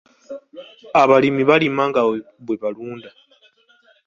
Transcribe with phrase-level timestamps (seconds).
[1.01, 2.01] Abalimi balima nga
[2.45, 3.09] bwe balunda.